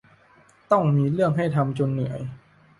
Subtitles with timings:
[0.71, 2.19] ต้องมีเรื่องให้ทำจนเหนื่อย